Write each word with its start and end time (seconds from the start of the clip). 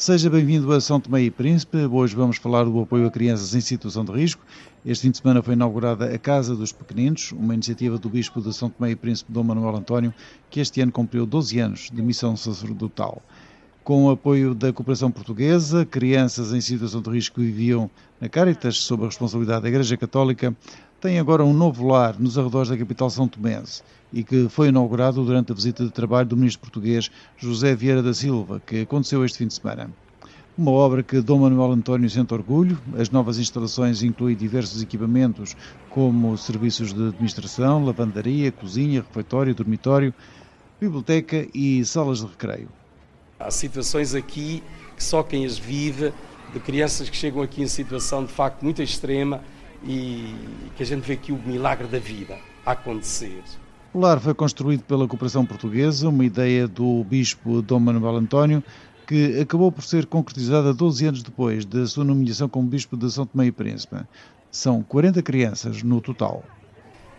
Seja 0.00 0.30
bem-vindo 0.30 0.72
a 0.72 0.80
São 0.80 0.98
Tomé 0.98 1.24
e 1.24 1.30
Príncipe. 1.30 1.76
Hoje 1.76 2.16
vamos 2.16 2.38
falar 2.38 2.64
do 2.64 2.80
apoio 2.80 3.06
a 3.06 3.10
crianças 3.10 3.54
em 3.54 3.60
situação 3.60 4.02
de 4.02 4.10
risco. 4.10 4.42
Este 4.82 5.02
fim 5.02 5.10
de 5.10 5.18
semana 5.18 5.42
foi 5.42 5.52
inaugurada 5.52 6.06
a 6.06 6.18
Casa 6.18 6.56
dos 6.56 6.72
Pequeninos, 6.72 7.32
uma 7.32 7.52
iniciativa 7.52 7.98
do 7.98 8.08
Bispo 8.08 8.40
de 8.40 8.50
São 8.54 8.70
Tomé 8.70 8.92
e 8.92 8.96
Príncipe, 8.96 9.30
Dom 9.30 9.42
Manuel 9.42 9.76
António, 9.76 10.14
que 10.48 10.58
este 10.58 10.80
ano 10.80 10.90
cumpriu 10.90 11.26
12 11.26 11.58
anos 11.60 11.90
de 11.92 12.00
missão 12.00 12.34
sacerdotal. 12.34 13.20
Com 13.84 14.06
o 14.06 14.10
apoio 14.10 14.54
da 14.54 14.72
cooperação 14.72 15.10
portuguesa, 15.10 15.84
crianças 15.84 16.54
em 16.54 16.62
situação 16.62 17.02
de 17.02 17.10
risco 17.10 17.38
viviam 17.42 17.90
na 18.18 18.26
Caritas, 18.26 18.78
sob 18.78 19.02
a 19.02 19.06
responsabilidade 19.06 19.64
da 19.64 19.68
Igreja 19.68 19.98
Católica, 19.98 20.56
têm 21.00 21.18
agora 21.18 21.42
um 21.44 21.54
novo 21.54 21.86
lar 21.86 22.18
nos 22.18 22.38
arredores 22.38 22.68
da 22.68 22.76
capital 22.76 23.08
são 23.08 23.26
tomense 23.26 23.82
e 24.12 24.22
que 24.22 24.48
foi 24.48 24.68
inaugurado 24.68 25.24
durante 25.24 25.50
a 25.50 25.54
visita 25.54 25.84
de 25.84 25.90
trabalho 25.90 26.28
do 26.28 26.36
ministro 26.36 26.60
português 26.60 27.10
José 27.38 27.74
Vieira 27.74 28.02
da 28.02 28.12
Silva, 28.12 28.60
que 28.66 28.82
aconteceu 28.82 29.24
este 29.24 29.38
fim 29.38 29.46
de 29.46 29.54
semana. 29.54 29.90
Uma 30.58 30.72
obra 30.72 31.02
que 31.02 31.20
Dom 31.22 31.38
Manuel 31.38 31.72
António 31.72 32.10
sente 32.10 32.34
orgulho. 32.34 32.78
As 32.98 33.08
novas 33.08 33.38
instalações 33.38 34.02
incluem 34.02 34.36
diversos 34.36 34.82
equipamentos, 34.82 35.56
como 35.88 36.36
serviços 36.36 36.92
de 36.92 37.08
administração, 37.08 37.82
lavandaria, 37.82 38.52
cozinha, 38.52 39.00
refeitório, 39.00 39.54
dormitório, 39.54 40.12
biblioteca 40.78 41.46
e 41.54 41.82
salas 41.84 42.18
de 42.18 42.26
recreio. 42.26 42.68
Há 43.38 43.50
situações 43.50 44.14
aqui 44.14 44.62
que 44.94 45.02
só 45.02 45.22
quem 45.22 45.46
as 45.46 45.56
vive, 45.56 46.12
de 46.52 46.60
crianças 46.60 47.08
que 47.08 47.16
chegam 47.16 47.40
aqui 47.40 47.62
em 47.62 47.68
situação 47.68 48.24
de 48.24 48.32
facto 48.32 48.62
muito 48.62 48.82
extrema 48.82 49.40
e 49.84 50.34
que 50.76 50.82
a 50.82 50.86
gente 50.86 51.02
vê 51.02 51.14
aqui 51.14 51.32
o 51.32 51.38
milagre 51.38 51.86
da 51.86 51.98
vida 51.98 52.38
a 52.64 52.72
acontecer. 52.72 53.42
O 53.92 53.98
lar 53.98 54.20
foi 54.20 54.34
construído 54.34 54.82
pela 54.82 55.08
cooperação 55.08 55.44
portuguesa, 55.44 56.08
uma 56.08 56.24
ideia 56.24 56.68
do 56.68 57.02
bispo 57.04 57.60
Dom 57.60 57.80
Manuel 57.80 58.16
António, 58.16 58.62
que 59.06 59.40
acabou 59.40 59.72
por 59.72 59.82
ser 59.82 60.06
concretizada 60.06 60.72
12 60.72 61.06
anos 61.06 61.22
depois 61.22 61.64
da 61.64 61.84
sua 61.86 62.04
nomeação 62.04 62.48
como 62.48 62.68
bispo 62.68 62.96
de 62.96 63.10
São 63.10 63.26
Tomé 63.26 63.46
e 63.46 63.52
Príncipe. 63.52 63.96
São 64.50 64.82
40 64.82 65.22
crianças 65.22 65.82
no 65.82 66.00
total. 66.00 66.44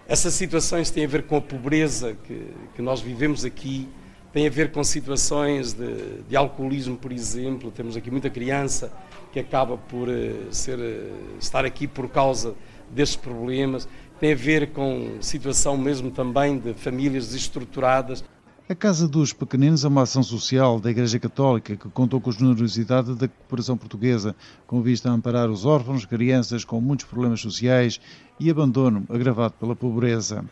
Essas 0.07 0.33
situações 0.33 0.89
têm 0.89 1.03
a 1.03 1.07
ver 1.07 1.23
com 1.23 1.35
a 1.35 1.41
pobreza 1.41 2.15
que, 2.23 2.47
que 2.75 2.81
nós 2.81 3.01
vivemos 3.01 3.43
aqui, 3.43 3.89
tem 4.33 4.47
a 4.47 4.49
ver 4.49 4.71
com 4.71 4.83
situações 4.83 5.73
de, 5.73 6.21
de, 6.27 6.35
alcoolismo, 6.35 6.97
por 6.97 7.11
exemplo. 7.11 7.71
Temos 7.71 7.97
aqui 7.97 8.09
muita 8.09 8.29
criança 8.29 8.91
que 9.31 9.39
acaba 9.39 9.77
por 9.77 10.07
uh, 10.07 10.47
ser, 10.51 10.79
uh, 10.79 11.37
estar 11.39 11.65
aqui 11.65 11.87
por 11.87 12.09
causa 12.09 12.55
destes 12.93 13.15
problemas 13.15 13.87
tem 14.21 14.33
a 14.33 14.35
ver 14.35 14.71
com 14.71 15.17
situação 15.19 15.75
mesmo 15.75 16.11
também 16.11 16.59
de 16.59 16.75
famílias 16.75 17.25
desestruturadas. 17.25 18.23
A 18.69 18.75
Casa 18.75 19.07
dos 19.07 19.33
Pequeninos 19.33 19.83
é 19.83 19.87
uma 19.87 20.03
ação 20.03 20.21
social 20.21 20.79
da 20.79 20.91
Igreja 20.91 21.17
Católica 21.17 21.75
que 21.75 21.89
contou 21.89 22.21
com 22.21 22.29
a 22.29 22.33
generosidade 22.33 23.15
da 23.15 23.27
cooperação 23.27 23.75
portuguesa, 23.75 24.35
com 24.67 24.79
vista 24.79 25.09
a 25.09 25.13
amparar 25.13 25.49
os 25.49 25.65
órfãos, 25.65 26.05
crianças 26.05 26.63
com 26.63 26.79
muitos 26.79 27.07
problemas 27.07 27.41
sociais 27.41 27.99
e 28.39 28.51
abandono 28.51 29.03
agravado 29.09 29.55
pela 29.59 29.75
pobreza. 29.75 30.45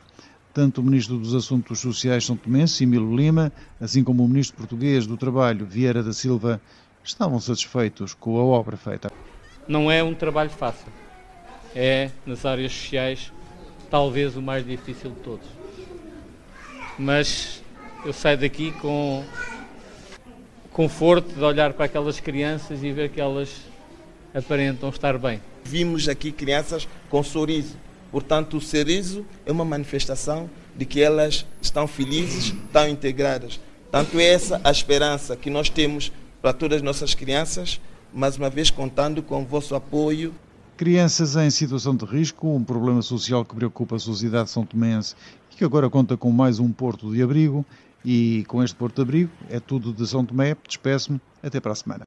Tanto 0.53 0.81
o 0.81 0.83
Ministro 0.83 1.17
dos 1.17 1.35
Assuntos 1.35 1.79
Sociais 1.79 2.25
São 2.25 2.35
Tomense, 2.35 2.83
Emílio 2.83 3.15
Lima, 3.15 3.51
assim 3.79 4.03
como 4.03 4.23
o 4.23 4.27
Ministro 4.27 4.57
Português 4.57 5.05
do 5.05 5.15
Trabalho, 5.15 5.65
Vieira 5.65 6.01
da 6.01 6.11
Silva, 6.11 6.59
estavam 7.03 7.39
satisfeitos 7.39 8.13
com 8.13 8.37
a 8.39 8.43
obra 8.43 8.75
feita. 8.75 9.11
Não 9.67 9.91
é 9.91 10.03
um 10.03 10.13
trabalho 10.13 10.49
fácil. 10.49 10.87
É, 11.75 12.09
nas 12.25 12.45
áreas 12.45 12.73
sociais, 12.73 13.31
talvez 13.89 14.35
o 14.35 14.41
mais 14.41 14.65
difícil 14.65 15.11
de 15.11 15.17
todos. 15.17 15.47
Mas 16.97 17.63
eu 18.03 18.11
saio 18.11 18.37
daqui 18.37 18.71
com 18.71 19.23
conforto 20.71 21.33
de 21.33 21.43
olhar 21.43 21.73
para 21.73 21.85
aquelas 21.85 22.19
crianças 22.19 22.83
e 22.83 22.91
ver 22.91 23.09
que 23.09 23.21
elas 23.21 23.61
aparentam 24.33 24.89
estar 24.89 25.17
bem. 25.17 25.41
Vimos 25.63 26.07
aqui 26.07 26.31
crianças 26.31 26.87
com 27.09 27.21
sorriso. 27.23 27.75
Portanto, 28.11 28.57
o 28.57 28.61
sorriso 28.61 29.25
é 29.45 29.51
uma 29.51 29.65
manifestação 29.65 30.49
de 30.75 30.85
que 30.85 31.01
elas 31.01 31.45
estão 31.61 31.87
felizes, 31.87 32.45
estão 32.45 32.87
integradas. 32.87 33.59
Tanto 33.91 34.19
é 34.19 34.25
essa 34.25 34.61
a 34.63 34.71
esperança 34.71 35.35
que 35.35 35.49
nós 35.49 35.69
temos 35.69 36.11
para 36.41 36.53
todas 36.53 36.77
as 36.77 36.81
nossas 36.81 37.13
crianças, 37.13 37.81
mais 38.13 38.37
uma 38.37 38.49
vez 38.49 38.69
contando 38.69 39.21
com 39.21 39.41
o 39.41 39.45
vosso 39.45 39.75
apoio. 39.75 40.33
Crianças 40.77 41.35
em 41.35 41.49
situação 41.49 41.95
de 41.95 42.05
risco, 42.05 42.47
um 42.47 42.63
problema 42.63 43.01
social 43.01 43.43
que 43.43 43.55
preocupa 43.55 43.97
a 43.97 43.99
sociedade 43.99 44.49
são 44.49 44.65
tomense 44.65 45.15
e 45.51 45.55
que 45.55 45.63
agora 45.65 45.89
conta 45.89 46.15
com 46.15 46.31
mais 46.31 46.59
um 46.59 46.71
porto 46.71 47.11
de 47.11 47.21
abrigo. 47.21 47.65
E 48.03 48.45
com 48.47 48.63
este 48.63 48.75
porto 48.77 48.95
de 48.95 49.01
abrigo 49.01 49.31
é 49.49 49.59
tudo 49.59 49.91
de 49.91 50.07
São 50.07 50.25
Tomé. 50.25 50.55
Despeço-me. 50.65 51.19
Até 51.43 51.59
para 51.59 51.73
a 51.73 51.75
semana. 51.75 51.97